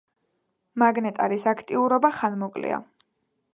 [0.83, 2.83] მაგნეტარის აქტიურობა ხანმოკლეა.